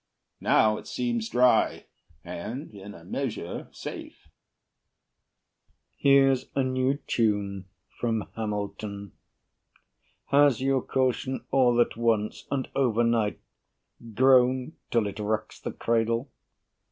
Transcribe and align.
Now 0.39 0.77
it 0.77 0.87
seems 0.87 1.29
dry, 1.29 1.85
And 2.23 2.71
in 2.73 2.95
a 2.95 3.03
measure 3.03 3.67
safe. 3.71 4.29
BURR 4.31 5.93
Here's 5.99 6.45
a 6.55 6.63
new 6.63 6.97
tune 7.05 7.65
From 7.99 8.27
Hamilton. 8.35 9.11
Has 10.31 10.59
your 10.59 10.81
caution 10.81 11.45
all 11.51 11.79
at 11.79 11.95
once, 11.95 12.47
And 12.49 12.67
over 12.73 13.03
night, 13.03 13.41
grown 14.15 14.71
till 14.89 15.05
it 15.05 15.19
wrecks 15.19 15.59
the 15.59 15.71
cradle? 15.71 16.31